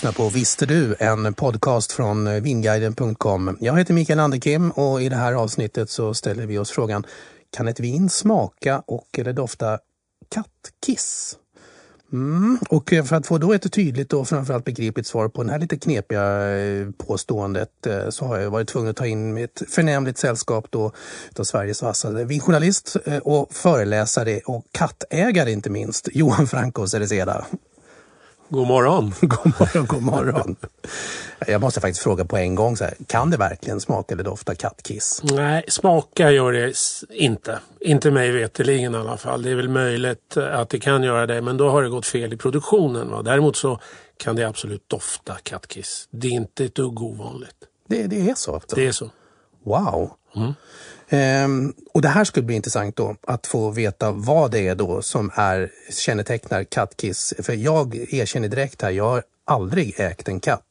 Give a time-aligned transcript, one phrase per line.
[0.00, 0.96] lyssnar på Visste du?
[0.98, 3.56] En podcast från eh, vinguiden.com.
[3.60, 7.06] Jag heter Mikael Anderkim och i det här avsnittet så ställer vi oss frågan
[7.56, 9.78] Kan ett vin smaka och eller dofta
[10.34, 11.36] kattkiss?
[12.12, 12.58] Mm.
[12.68, 15.58] Och eh, för att få då ett tydligt och framförallt begripligt svar på det här
[15.58, 20.66] lite knepiga eh, påståendet så har jag varit tvungen att ta in ett förnämligt sällskap
[20.70, 20.92] då
[21.38, 27.46] av Sveriges vassaste vinjournalist och föreläsare och kattägare inte minst, Johan Franco Cereceda.
[28.50, 29.12] God morgon.
[29.20, 30.56] god morgon, god morgon.
[31.46, 34.54] Jag måste faktiskt fråga på en gång, så här, kan det verkligen smaka eller dofta
[34.54, 35.22] kattkiss?
[35.24, 36.74] Nej, smaka gör det
[37.10, 37.58] inte.
[37.80, 39.42] Inte mig veterligen i alla fall.
[39.42, 42.32] Det är väl möjligt att det kan göra det, men då har det gått fel
[42.32, 43.10] i produktionen.
[43.10, 43.22] Va?
[43.22, 43.80] Däremot så
[44.16, 46.08] kan det absolut dofta kattkiss.
[46.10, 47.56] Det är inte ett dugg ovanligt.
[47.88, 48.54] Det, det är så?
[48.54, 48.76] Alltså.
[48.76, 49.10] Det är så.
[49.64, 50.10] Wow.
[50.36, 50.52] Mm.
[51.12, 55.02] Ehm, och det här skulle bli intressant då, att få veta vad det är då
[55.02, 57.34] som är, kännetecknar Katkis.
[57.38, 60.62] För jag erkänner direkt här, jag har aldrig ägt en katt.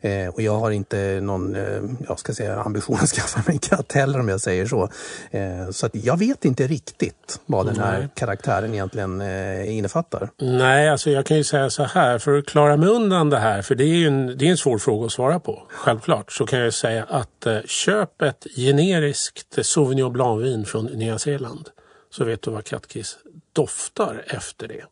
[0.00, 3.58] Eh, och jag har inte någon eh, jag ska säga, ambition att skaffa mig en
[3.58, 4.88] katt heller om jag säger så.
[5.30, 8.08] Eh, så att jag vet inte riktigt vad den här Nej.
[8.14, 10.30] karaktären egentligen eh, innefattar.
[10.38, 13.62] Nej, alltså jag kan ju säga så här, för att klara mig undan det här,
[13.62, 16.46] för det är ju en, det är en svår fråga att svara på, självklart, så
[16.46, 21.68] kan jag säga att eh, köp ett generiskt Sauvignon Blanc-vin från Nya Zeeland
[22.16, 23.18] så vet du vad kattkiss
[23.52, 24.84] doftar efter det.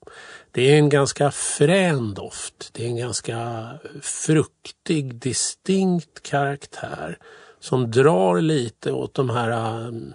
[0.51, 2.71] Det är en ganska frän doft.
[2.73, 3.69] Det är en ganska
[4.03, 7.19] fruktig, distinkt karaktär
[7.61, 10.15] som drar lite åt de här um,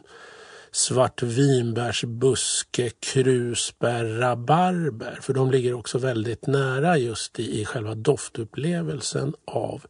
[0.71, 5.19] svartvinbärsbuske, krusbär, rabarber.
[5.21, 9.85] För de ligger också väldigt nära just i, i själva doftupplevelsen av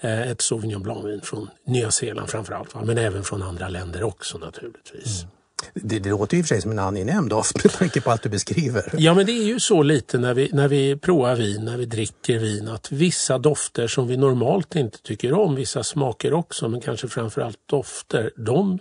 [0.00, 5.22] eh, ett Sauvignon Blanc-vin från Nya Zeeland framförallt, men även från andra länder också naturligtvis.
[5.22, 5.37] Mm.
[5.74, 8.22] Det, det låter i och för sig som en angenäm doft med tanke på allt
[8.22, 8.94] du beskriver.
[8.98, 11.86] Ja men det är ju så lite när vi, när vi provar vin, när vi
[11.86, 16.80] dricker vin att vissa dofter som vi normalt inte tycker om, vissa smaker också men
[16.80, 18.78] kanske framförallt dofter, de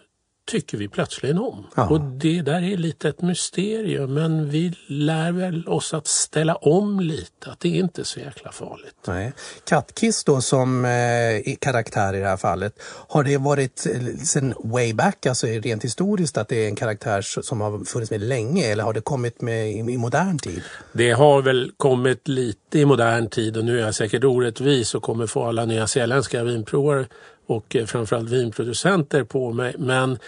[0.47, 1.67] tycker vi plötsligt om.
[1.75, 1.87] Ja.
[1.89, 6.99] Och det där är lite ett mysterium men vi lär väl oss att ställa om
[6.99, 8.95] lite, att det är inte så jäkla farligt.
[9.07, 9.33] Nej.
[9.63, 12.73] Kattkiss då som eh, karaktär i det här fallet,
[13.07, 17.21] har det varit eh, sen way back, alltså rent historiskt, att det är en karaktär
[17.21, 20.61] som har funnits med länge eller har det kommit med i, i modern tid?
[20.93, 25.03] Det har väl kommit lite i modern tid och nu är jag säkert orättvis och
[25.03, 27.05] kommer få alla nyzeeländska vinprovare
[27.47, 29.75] och eh, framförallt vinproducenter på mig.
[29.77, 30.19] Men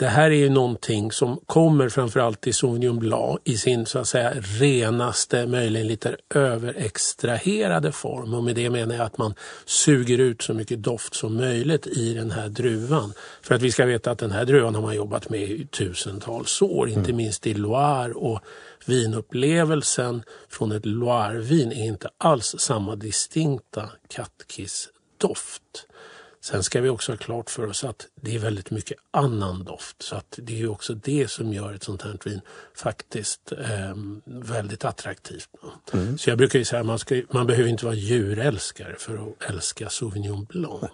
[0.00, 4.08] det här är ju någonting som kommer framförallt i Sauvignon Blanc i sin så att
[4.08, 8.34] säga renaste, möjligen lite överextraherade form.
[8.34, 9.34] Och med det menar jag att man
[9.64, 13.12] suger ut så mycket doft som möjligt i den här druvan.
[13.42, 16.62] För att vi ska veta att den här druvan har man jobbat med i tusentals
[16.62, 16.98] år, mm.
[16.98, 18.12] inte minst i Loire.
[18.12, 18.40] Och
[18.86, 25.86] vinupplevelsen från ett Loirevin är inte alls samma distinkta kattkissdoft.
[26.42, 30.02] Sen ska vi också ha klart för oss att det är väldigt mycket annan doft.
[30.02, 32.40] Så att det är också det som gör ett sånt här vin
[32.74, 33.94] faktiskt eh,
[34.24, 35.48] väldigt attraktivt.
[35.92, 36.18] Mm.
[36.18, 39.50] Så jag brukar ju säga att man, ska, man behöver inte vara djurälskare för att
[39.50, 40.82] älska Sauvignon Blanc.
[40.82, 40.90] Nej.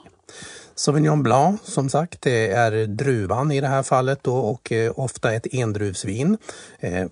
[0.75, 5.32] Sauvignon Blanc, som sagt, det är druvan i det här fallet då, och eh, ofta
[5.32, 6.38] ett endruvsvin.
[6.78, 7.06] Eh,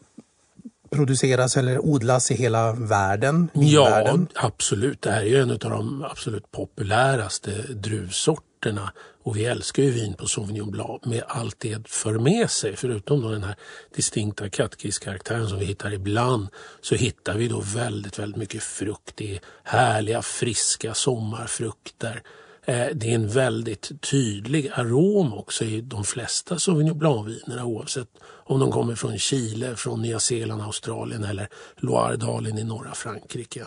[0.94, 3.50] produceras eller odlas i hela världen?
[3.52, 4.28] Ja, världen.
[4.34, 5.02] absolut.
[5.02, 8.92] Det här är ju en av de absolut populäraste druvsorterna sorterna.
[9.22, 12.76] Och vi älskar ju vin på Sauvignon Blanc med allt det för med sig.
[12.76, 13.56] Förutom då den här
[13.96, 16.48] distinkta kattkiskaraktären som vi hittar ibland
[16.80, 19.16] så hittar vi då väldigt, väldigt mycket frukt.
[19.16, 22.22] Det är härliga, friska sommarfrukter.
[22.66, 28.60] Eh, det är en väldigt tydlig arom också i de flesta Sauvignon Blanc-vinerna oavsett om
[28.60, 33.66] de kommer från Chile, från Nya Zeeland, Australien eller Loiredalen i norra Frankrike.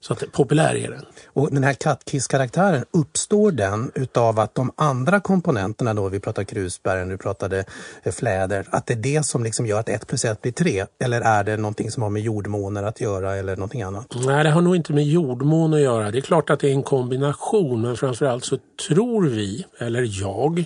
[0.00, 1.04] Så att populär är den.
[1.26, 7.08] Och den här kattkiss-karaktären, uppstår den utav att de andra komponenterna då, vi pratar krusbären,
[7.08, 7.64] du pratade
[8.02, 10.84] eh, fläder, att det är det som liksom gör att ett plus ett blir tre?
[10.98, 14.14] Eller är det någonting som har med jordmåner att göra eller någonting annat?
[14.26, 16.10] Nej, det har nog inte med jordmån att göra.
[16.10, 18.58] Det är klart att det är en kombination, men framförallt så
[18.88, 20.64] tror vi, eller jag,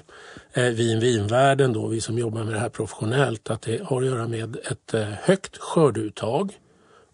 [0.52, 4.02] eh, vi i vinvärlden då, vi som jobbar med det här professionellt, att det har
[4.02, 6.52] att göra med ett eh, högt skördeuttag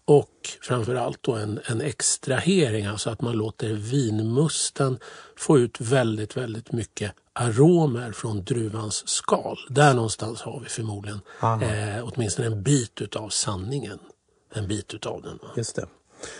[0.09, 4.97] och framförallt då en, en extrahering, alltså att man låter vinmusten
[5.37, 9.57] få ut väldigt, väldigt mycket aromer från druvans skal.
[9.69, 13.99] Där någonstans har vi förmodligen eh, åtminstone en bit utav sanningen.
[14.53, 15.39] En bit utav den.
[15.57, 15.85] Just det.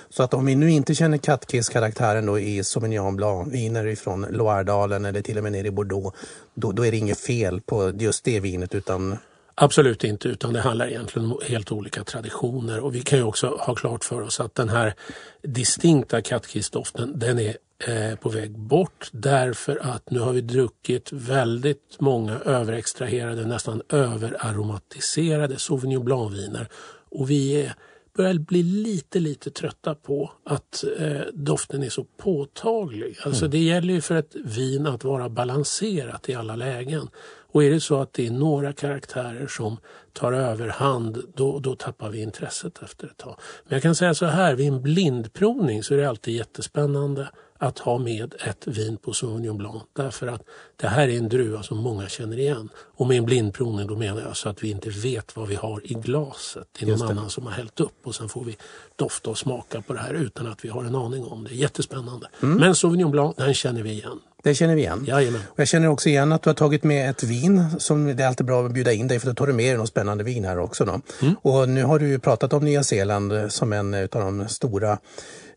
[0.10, 5.06] Så att om vi nu inte känner kattkiss-karaktären då i Sauvignon Blanc, viner ifrån Loiredalen
[5.06, 6.18] eller till och med nere i Bordeaux,
[6.54, 9.18] då, då är det inget fel på just det vinet utan
[9.62, 12.80] Absolut inte, utan det handlar egentligen om helt olika traditioner.
[12.80, 14.94] Och vi kan ju också ha klart för oss att den här
[15.42, 17.58] distinkta kattkissdoften, den är
[17.88, 25.60] eh, på väg bort därför att nu har vi druckit väldigt många överextraherade, nästan överaromatiserade
[25.60, 26.68] Sauvignon Blanc-viner.
[27.10, 27.74] Och vi är,
[28.18, 33.18] börjar bli lite, lite trötta på att eh, doften är så påtaglig.
[33.24, 37.10] Alltså det gäller ju för ett vin att vara balanserat i alla lägen.
[37.52, 39.78] Och är det så att det är några karaktärer som
[40.14, 43.36] tar överhand, då, då tappar vi intresset efter ett tag.
[43.64, 47.30] Men jag kan säga så här, vid en blindprovning så är det alltid jättespännande
[47.62, 50.44] att ha med ett vin på Sauvignon Blanc därför att
[50.76, 52.70] det här är en druva som många känner igen.
[52.76, 55.82] Och med en blindprovning då menar jag så att vi inte vet vad vi har
[55.92, 56.68] i glaset.
[56.80, 58.58] Det är någon annan som har hällt upp och sen får vi
[58.96, 61.56] dofta och smaka på det här utan att vi har en aning om det.
[61.56, 62.28] Jättespännande.
[62.44, 62.58] Mm.
[62.58, 64.20] Men Sauvignon Blanc, den känner vi igen.
[64.44, 65.06] Det känner vi igen.
[65.08, 65.42] Jajamän.
[65.48, 68.28] Och jag känner också igen att du har tagit med ett vin som det är
[68.28, 70.46] alltid bra att bjuda in dig för då tar du med dig något spännande vin
[70.46, 70.86] här också.
[70.86, 71.02] Då.
[71.22, 71.36] Mm.
[71.42, 74.98] Och nu har du pratat om Nya Zeeland som en av de stora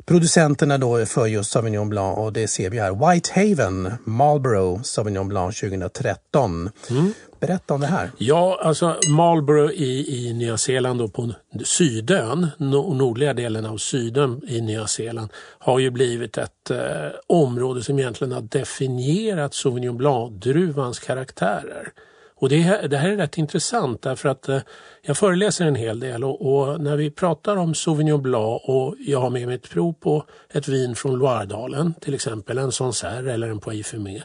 [0.05, 3.11] producenterna då för just Sauvignon Blanc och det ser vi här.
[3.11, 6.71] Whitehaven Marlborough Sauvignon Blanc 2013.
[6.91, 7.13] Mm.
[7.47, 8.11] Berätta om det här.
[8.19, 11.33] Ja, alltså Marlborough i, i Nya Zeeland och på
[11.65, 16.79] sydön, nordliga delen av sydön i Nya Zeeland har ju blivit ett eh,
[17.27, 21.93] område som egentligen har definierat Sauvignon Blanc-druvans karaktärer.
[22.37, 24.61] Och det, det, här är rätt intressant därför att eh,
[25.03, 29.21] jag föreläser en hel del och, och, när vi pratar om Sauvignon Blanc och jag
[29.21, 33.49] har med mig ett prov på ett vin från Loiredalen, till exempel en Sancerre eller
[33.49, 34.23] en Poix Fumé.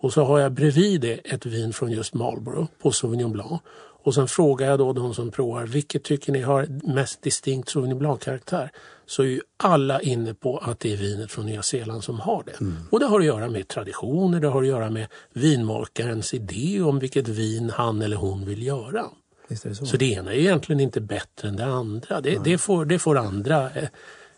[0.00, 3.60] Och så har jag bredvid det ett vin från just Marlborough på Sauvignon Blanc.
[4.02, 7.98] Och sen frågar jag då de som provar, vilket tycker ni har mest distinkt Sauvignon
[7.98, 8.70] Blanc-karaktär?
[9.06, 12.42] Så är ju alla inne på att det är vinet från Nya Zeeland som har
[12.46, 12.60] det.
[12.60, 12.76] Mm.
[12.90, 16.98] Och det har att göra med traditioner, det har att göra med vinmakarens idé om
[16.98, 19.04] vilket vin han eller hon vill göra.
[19.48, 19.86] Det så?
[19.86, 19.96] så?
[19.96, 22.20] det ena är egentligen inte bättre än det andra.
[22.20, 23.88] Det, det får, det får andra eh,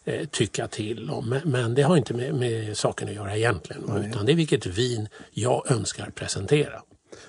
[0.05, 1.41] eh, tycka till om.
[1.45, 3.83] Men det har inte med, med saken att göra egentligen.
[3.89, 4.09] Nej.
[4.09, 6.83] Utan det är vilket vin jag önskar presentera.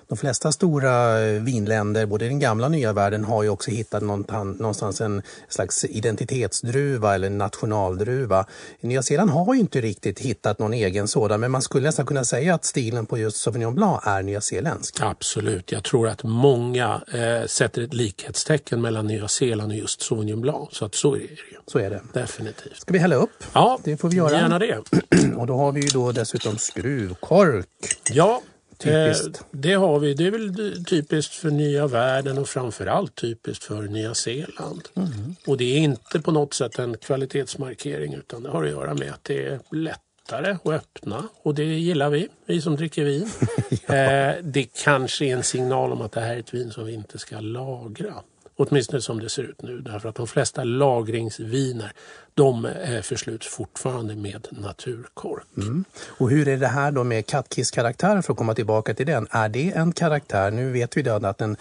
[0.08, 3.72] De flesta stora eh, vinländer, både i den gamla och nya världen, har ju också
[3.72, 8.46] hittat någonstans en slags identitetsdruva eller nationaldruva.
[8.82, 12.24] Nya Zeeland har ju inte riktigt hittat någon egen sådan, men man skulle nästan kunna
[12.24, 14.98] säga att stilen på just Sauvignon Blanc är nyzeeländsk.
[15.02, 20.42] Absolut, jag tror att många eh, sätter ett likhetstecken mellan Nya Zeeland och just Sauvignon
[20.42, 21.58] Blanc, så att så är det ju.
[21.68, 22.02] Så är det.
[22.14, 22.78] Definitivt.
[22.78, 23.44] Ska vi hälla upp?
[23.54, 24.32] Ja, det får vi göra.
[24.32, 24.78] gärna det.
[25.38, 27.68] och då har vi ju då dessutom skruvkork.
[28.12, 28.42] Ja,
[28.82, 29.40] Typiskt.
[29.40, 30.14] Eh, det har vi.
[30.14, 34.88] Det är väl typiskt för nya världen och framförallt typiskt för Nya Zeeland.
[34.96, 35.36] Mm.
[35.48, 39.12] Och det är inte på något sätt en kvalitetsmarkering utan det har att göra med
[39.12, 43.30] att det är lättare att öppna och det gillar vi, vi som dricker vin.
[43.88, 43.96] ja.
[43.96, 46.94] eh, det kanske är en signal om att det här är ett vin som vi
[46.94, 48.14] inte ska lagra.
[48.62, 51.92] Åtminstone som det ser ut nu därför att de flesta lagringsviner
[52.34, 55.44] de eh, försluts fortfarande med naturkork.
[55.58, 55.86] Mm.
[56.08, 59.28] Och hur är det här då med kattkiss-karaktären för att komma tillbaka till den?
[59.32, 61.58] Är det en karaktär, nu vet vi då att den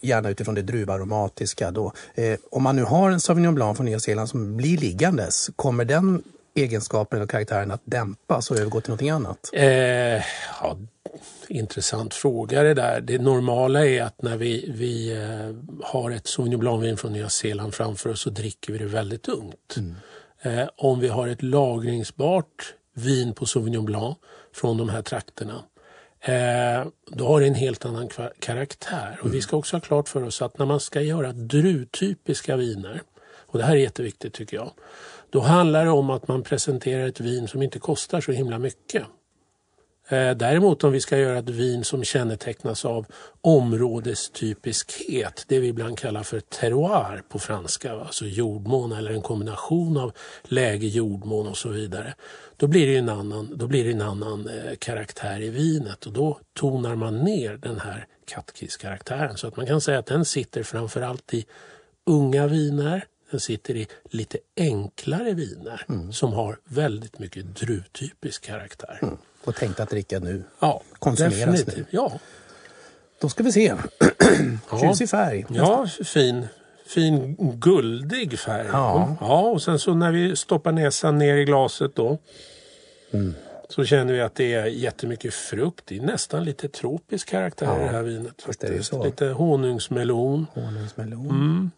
[0.00, 1.92] gärna utifrån det druvaromatiska då.
[2.14, 5.84] Eh, om man nu har en Sauvignon Blanc från Nya Zeeland som blir liggandes, kommer
[5.84, 6.22] den
[6.54, 9.50] egenskapen eller karaktären att dämpas och övergå till någonting annat?
[9.52, 9.66] Eh,
[10.60, 10.76] ja,
[11.48, 13.00] intressant fråga det där.
[13.00, 17.74] Det normala är att när vi, vi eh, har ett Sauvignon Blanc-vin från Nya Zeeland
[17.74, 19.76] framför oss så dricker vi det väldigt ungt.
[19.76, 19.94] Mm.
[20.42, 24.16] Eh, om vi har ett lagringsbart vin på Sauvignon Blanc
[24.52, 25.64] från de här trakterna
[26.20, 29.18] eh, då har det en helt annan karaktär.
[29.22, 33.02] Och vi ska också ha klart för oss att när man ska göra druvtypiska viner,
[33.46, 34.70] och det här är jätteviktigt tycker jag,
[35.30, 39.02] då handlar det om att man presenterar ett vin som inte kostar så himla mycket.
[40.08, 43.06] Eh, däremot om vi ska göra ett vin som kännetecknas av
[43.40, 50.12] områdestypiskhet, det vi ibland kallar för terroir på franska, alltså jordmån eller en kombination av
[50.42, 52.14] läge, jordmån och så vidare.
[52.56, 56.12] Då blir det en annan, då blir det en annan eh, karaktär i vinet och
[56.12, 60.62] då tonar man ner den här kattkiss-karaktären så att man kan säga att den sitter
[60.62, 61.46] framförallt i
[62.06, 66.12] unga viner, den sitter i lite enklare viner mm.
[66.12, 68.98] som har väldigt mycket druvtypisk karaktär.
[69.02, 69.16] Mm.
[69.44, 70.42] Och tänkt att dricka nu.
[70.60, 71.76] Ja, konsumeras definitivt.
[71.76, 71.84] nu.
[71.90, 72.12] Ja.
[73.20, 73.74] Då ska vi se.
[74.80, 75.46] Tjusig färg.
[75.48, 76.46] Ja, fin.
[76.86, 78.68] Fin guldig färg.
[78.72, 79.16] Ja.
[79.20, 79.40] ja.
[79.40, 82.18] Och sen så när vi stoppar näsan ner i glaset då.
[83.12, 83.34] Mm.
[83.68, 85.84] Så känner vi att det är jättemycket frukt.
[85.86, 88.42] Det är nästan lite tropisk karaktär ja, i det här vinet.
[88.42, 88.92] Faktiskt.
[89.04, 90.46] Lite honungsmelon.
[90.54, 91.30] honungsmelon.
[91.30, 91.70] Mm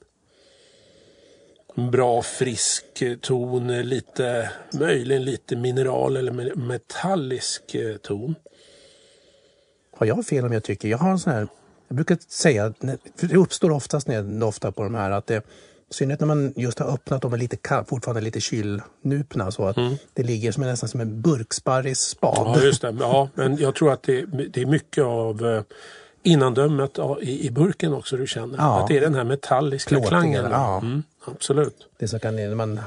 [1.76, 8.34] bra frisk ton, lite, möjligen lite mineral eller metallisk eh, ton.
[9.96, 11.48] Har jag fel om jag tycker, jag har en sån här,
[11.88, 12.72] jag brukar säga,
[13.16, 15.42] för det uppstår oftast när jag doftar på de här att det
[15.90, 19.76] i synnerhet när man just har öppnat dem är lite fortfarande lite kylnupna så att
[19.76, 19.94] mm.
[20.12, 22.56] det ligger som nästan som en burksparris spad.
[22.56, 22.96] Ja, just det.
[23.00, 25.62] Ja, men jag tror att det, det är mycket av eh,
[26.22, 28.58] innandömet i, i burken också du känner.
[28.58, 28.80] Ja.
[28.80, 30.46] Att det är den här metalliska Klåtiga, klangen.
[30.50, 30.78] Ja.
[30.78, 31.02] Mm.
[31.26, 31.88] Absolut.
[31.98, 32.80] Det så kan, när, man,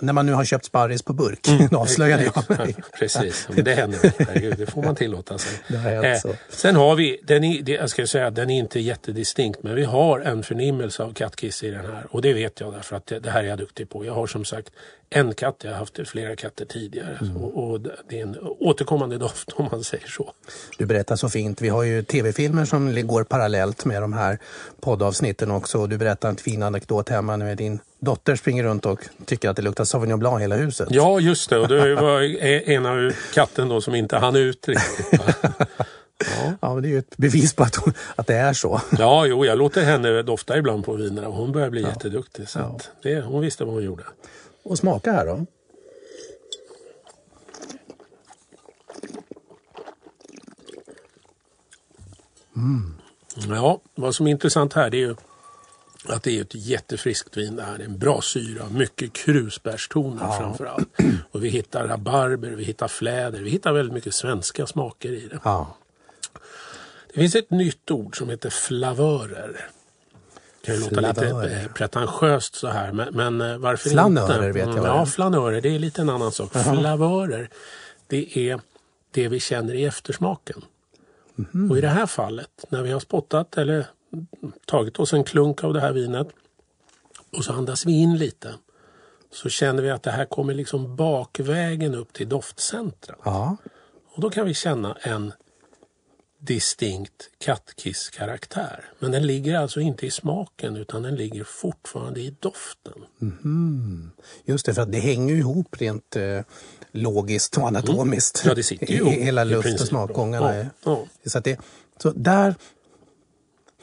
[0.00, 2.44] när, man nu har köpt sparris på burk, mm, avslöjade jag.
[2.98, 4.12] Precis, men det händer.
[4.18, 5.76] Herregud, det får man tillåta sig.
[5.76, 9.84] Eh, sen har vi, den är, jag ska säga, den är inte jättedistinkt, men vi
[9.84, 12.06] har en förnimmelse av kattkiss i den här.
[12.10, 14.04] Och det vet jag därför att det, det här är jag duktig på.
[14.04, 14.70] Jag har som sagt
[15.10, 17.18] en katt, jag har haft flera katter tidigare.
[17.20, 17.36] Mm.
[17.36, 20.32] Och, och, det är en återkommande doft om man säger så.
[20.78, 21.60] Du berättar så fint.
[21.60, 24.38] Vi har ju tv-filmer som går parallellt med de här
[24.80, 25.86] poddavsnitten också.
[25.86, 29.62] Du berättar en fin anekdot hemma med din dotter springer runt och tycker att det
[29.62, 30.88] luktar Sauvignon Blanc hela huset.
[30.90, 31.58] Ja, just det.
[31.58, 32.20] Och det var
[32.70, 35.08] en av katten då som inte hann ut riktigt.
[35.12, 36.54] Ja.
[36.60, 38.80] ja, men det är ju ett bevis på att, hon, att det är så.
[38.98, 41.88] Ja, jo, jag låter henne dofta ibland på vinerna och hon börjar bli ja.
[41.88, 42.48] jätteduktig.
[42.48, 42.78] Så ja.
[43.02, 44.02] det, hon visste vad hon gjorde.
[44.62, 45.46] Och smaka här då.
[52.56, 52.94] Mm.
[53.48, 55.14] Ja, vad som är intressant här det är ju
[56.10, 57.78] att det är ett jättefriskt vin det här.
[57.78, 60.38] Är en bra syra, mycket krusbärstoner ja.
[60.38, 60.88] framförallt.
[61.32, 65.38] Och vi hittar rabarber, vi hittar fläder, vi hittar väldigt mycket svenska smaker i det.
[65.44, 65.76] Ja.
[67.14, 69.68] Det finns ett nytt ord som heter flavörer.
[70.60, 74.52] Det kan låta lite eh, pretentiöst så här men, men eh, varför flanörer inte?
[74.52, 74.76] vet jag.
[74.76, 76.56] Mm, ja, flanörer det är lite en annan sak.
[76.56, 76.74] Aha.
[76.74, 77.50] Flavörer
[78.06, 78.60] det är
[79.10, 80.62] det vi känner i eftersmaken.
[81.54, 81.70] Mm.
[81.70, 83.86] Och i det här fallet när vi har spottat eller
[84.64, 86.28] tagit oss en klunk av det här vinet
[87.36, 88.54] och så andas vi in lite
[89.30, 93.16] så känner vi att det här kommer liksom bakvägen upp till doftcentra.
[93.24, 93.56] Ja.
[94.14, 95.32] Och då kan vi känna en
[96.38, 98.84] distinkt kattkisskaraktär.
[98.98, 103.04] Men den ligger alltså inte i smaken utan den ligger fortfarande i doften.
[103.22, 104.10] Mm.
[104.44, 106.40] Just det, för att det hänger ihop rent eh,
[106.92, 108.44] logiskt och anatomiskt.
[108.44, 108.50] Mm.
[108.50, 109.04] Ja, det sitter ju.
[109.24, 110.56] Hela luft och smakgångarna.
[110.56, 110.64] Ja.
[110.84, 111.06] Ja.
[111.26, 111.60] Så, att det,
[112.02, 112.54] så där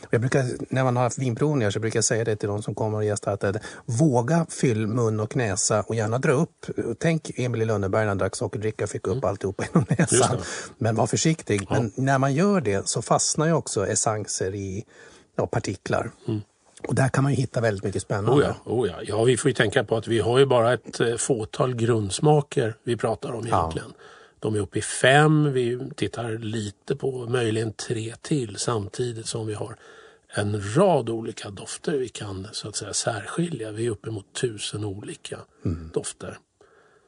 [0.09, 2.75] jag brukar, när man har haft vinprovningar så brukar jag säga det till de som
[2.75, 3.55] kommer och gästar att,
[3.85, 6.65] våga fyll mun och näsa och gärna dra upp.
[6.99, 9.29] Tänk Emil i Lönneberg när han drack sockerdricka fick upp mm.
[9.29, 10.37] alltihopa genom näsan.
[10.77, 11.67] Men var försiktig.
[11.69, 11.75] Ja.
[11.75, 14.85] Men när man gör det så fastnar ju också essenser i
[15.35, 16.11] ja, partiklar.
[16.27, 16.41] Mm.
[16.87, 18.31] Och där kan man ju hitta väldigt mycket spännande.
[18.31, 18.95] Oh ja, oh ja.
[19.03, 22.75] ja, vi får ju tänka på att vi har ju bara ett eh, fåtal grundsmaker
[22.83, 23.93] vi pratar om egentligen.
[23.97, 24.03] Ja.
[24.43, 29.53] De är uppe i fem, vi tittar lite på möjligen tre till samtidigt som vi
[29.53, 29.75] har
[30.35, 33.71] en rad olika dofter vi kan så att säga särskilja.
[33.71, 35.89] Vi är uppemot tusen olika mm.
[35.93, 36.37] dofter.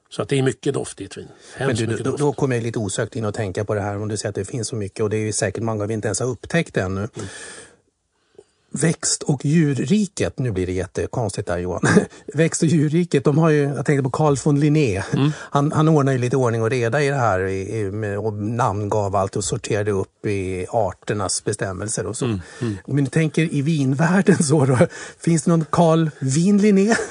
[0.10, 1.28] Så att det är mycket doft i ett vin.
[1.60, 4.08] Men du, då, då kommer jag lite osökt in och tänka på det här om
[4.08, 6.20] du säger att det finns så mycket och det är säkert många vi inte ens
[6.20, 7.00] har upptäckt ännu.
[7.00, 7.28] Mm
[8.76, 11.82] växt och djurriket, nu blir det jättekonstigt där Johan.
[12.34, 15.04] Växt och djurriket, de har ju, jag tänkte på Carl von Linné.
[15.14, 15.32] Mm.
[15.38, 19.16] Han, han ordnar ju lite ordning och reda i det här i, med, och namngav
[19.16, 22.26] allt och sorterade upp i arternas bestämmelser och så.
[22.26, 22.42] Mm.
[22.62, 22.78] Mm.
[22.88, 24.78] Men du tänker i vinvärlden så då,
[25.20, 26.96] finns det någon Carl Vin Linné?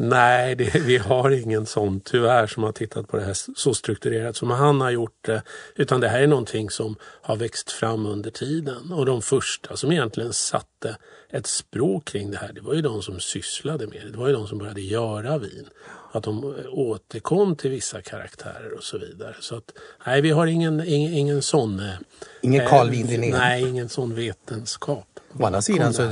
[0.00, 4.36] Nej, det, vi har ingen sån tyvärr som har tittat på det här så strukturerat
[4.36, 5.42] som han har gjort det.
[5.76, 9.92] Utan det här är någonting som har växt fram under tiden och de första som
[9.92, 10.96] egentligen satt satte
[11.30, 14.10] ett språk kring det här, det var ju de som sysslade med det.
[14.10, 15.68] Det var ju de som började göra vin.
[16.12, 19.36] Att de återkom till vissa karaktärer och så vidare.
[19.40, 19.72] Så att,
[20.06, 21.80] nej, vi har ingen, ingen, ingen sån...
[21.80, 21.94] Eh,
[22.42, 23.30] ingen Carl Linné?
[23.30, 25.17] Nej, ingen sån vetenskap.
[25.36, 26.06] Å andra sidan så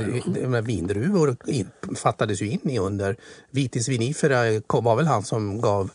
[0.61, 1.35] vindruvor
[1.97, 3.17] fattades ju in i under
[3.51, 5.89] Vitis vinifera var väl han som gav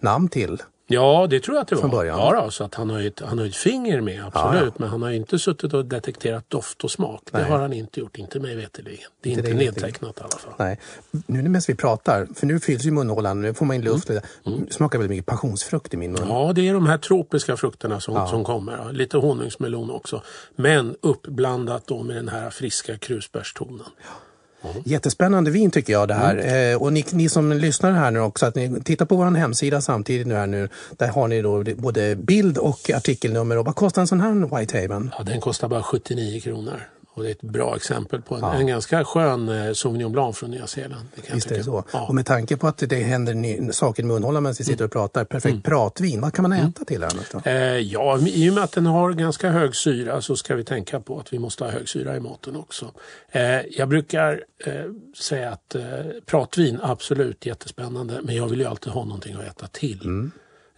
[0.00, 1.80] namn till Ja, det tror jag att det var.
[1.80, 2.18] Från början.
[2.18, 4.60] Ja, då, så att han har ju ett, han har ett finger med, absolut.
[4.60, 4.72] Ja, ja.
[4.76, 7.22] Men han har inte suttit och detekterat doft och smak.
[7.30, 7.42] Nej.
[7.42, 9.10] Det har han inte gjort, inte mig veterligen.
[9.20, 10.52] Det är inte, inte nedtecknat i alla fall.
[10.58, 10.80] Nej.
[11.26, 14.10] Nu mest vi pratar, för nu fylls ju munhålan, nu får man in luft.
[14.10, 14.22] Mm.
[14.46, 14.70] Mm.
[14.70, 16.28] smakar väldigt mycket passionsfrukt i min mun.
[16.28, 18.26] Ja, det är de här tropiska frukterna som, ja.
[18.26, 18.92] som kommer.
[18.92, 20.22] Lite honungsmelon också.
[20.56, 23.86] Men uppblandat då med den här friska krusbärstonen.
[23.98, 24.25] Ja.
[24.62, 24.82] Mm.
[24.84, 26.34] Jättespännande vin tycker jag det här.
[26.34, 26.72] Mm.
[26.72, 29.80] Eh, och ni, ni, som lyssnar här nu också, att ni tittar på vår hemsida
[29.80, 30.68] samtidigt nu här nu.
[30.96, 33.58] Där har ni då både bild och artikelnummer.
[33.58, 35.10] Och vad kostar en sån här White Haven?
[35.18, 36.80] Ja, den kostar bara 79 kronor.
[37.16, 38.54] Och det är ett bra exempel på en, ja.
[38.54, 41.08] en ganska skön eh, Sauvignon Blanc från Nya Zeeland.
[41.14, 41.84] Det Visst är det så.
[41.92, 42.06] Ja.
[42.06, 44.92] Och med tanke på att det händer ny, saker med munhållaren medan vi sitter och
[44.92, 45.62] pratar, perfekt mm.
[45.62, 46.20] pratvin.
[46.20, 46.72] Vad kan man äta mm.
[46.72, 47.42] till den?
[47.44, 51.00] Eh, ja, i och med att den har ganska hög syra så ska vi tänka
[51.00, 52.92] på att vi måste ha hög syra i maten också.
[53.30, 54.72] Eh, jag brukar eh,
[55.18, 55.82] säga att eh,
[56.26, 60.00] pratvin, absolut jättespännande, men jag vill ju alltid ha någonting att äta till.
[60.04, 60.30] Mm.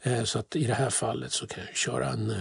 [0.02, 2.36] Eh, så att i det här fallet så kan jag köra en, eh,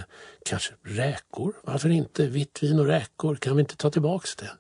[0.45, 1.53] kanske räkor.
[1.63, 2.27] Varför inte?
[2.27, 4.51] Vitt vin och räkor, kan vi inte ta tillbaks det?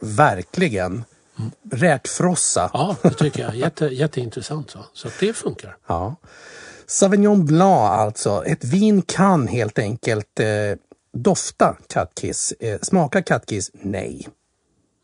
[0.00, 1.04] Verkligen!
[1.38, 1.50] Mm.
[1.70, 2.70] Räkfrossa.
[2.72, 3.56] Ja, det tycker jag.
[3.56, 4.70] Jätte, jätteintressant.
[4.70, 5.76] Så, så det funkar.
[5.86, 6.16] Ja.
[6.86, 8.44] Sauvignon Blanc alltså.
[8.44, 10.46] Ett vin kan helt enkelt eh,
[11.12, 12.52] dofta kattkiss.
[12.52, 13.70] Eh, smaka kattkiss?
[13.72, 14.28] Nej.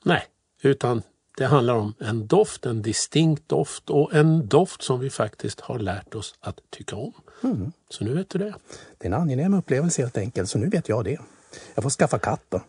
[0.05, 0.23] Nej,
[0.63, 1.03] utan
[1.37, 5.79] det handlar om en doft, en distinkt doft och en doft som vi faktiskt har
[5.79, 7.13] lärt oss att tycka om.
[7.43, 7.73] Mm.
[7.89, 8.55] Så nu vet du det.
[8.99, 11.19] Det är en angenäm upplevelse helt enkelt, så nu vet jag det.
[11.75, 12.61] Jag får skaffa katt då.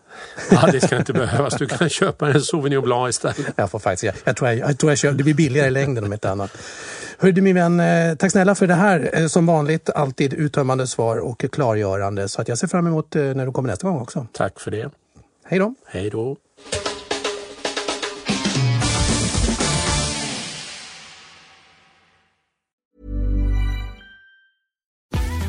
[0.51, 1.55] Ja, det ska inte behövas.
[1.58, 3.53] Du kan köpa en Sauvignon Blanc istället.
[3.55, 5.72] Jag får faktiskt, jag, jag tror jag, jag, tror jag köper, det blir billigare i
[5.72, 6.58] längden om inte annat.
[7.17, 9.10] Hör du min vän, eh, tack snälla för det här.
[9.13, 12.29] Eh, som vanligt alltid uttömmande svar och klargörande.
[12.29, 14.27] Så att jag ser fram emot eh, när du kommer nästa gång också.
[14.32, 14.89] Tack för det.
[15.46, 15.75] Hej då.
[15.86, 16.38] Hej då.